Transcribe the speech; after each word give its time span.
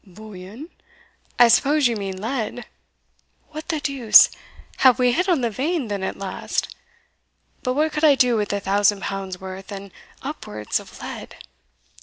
"Bullion! 0.03 0.69
I 1.37 1.47
suppose 1.47 1.85
you 1.87 1.95
mean 1.95 2.19
lead. 2.19 2.65
What 3.49 3.67
the 3.67 3.79
deuce! 3.79 4.31
have 4.77 4.97
we 4.97 5.11
hit 5.11 5.29
on 5.29 5.41
the 5.41 5.51
vein 5.51 5.89
then 5.89 6.01
at 6.01 6.17
last? 6.17 6.75
But 7.61 7.75
what 7.75 7.91
could 7.91 8.03
I 8.03 8.15
do 8.15 8.35
with 8.35 8.51
a 8.51 8.59
thousand 8.59 9.01
pounds' 9.01 9.39
worth, 9.39 9.71
and 9.71 9.91
upwards, 10.23 10.79
of 10.79 10.99
lead? 11.03 11.35